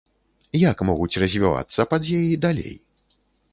Як 0.69 0.81
могуць 0.89 1.19
развівацца 1.25 1.87
падзеі 1.93 2.41
далей? 2.47 2.75